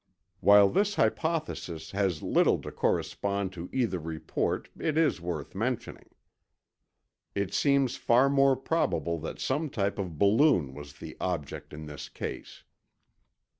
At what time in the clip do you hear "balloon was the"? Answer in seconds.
10.17-11.15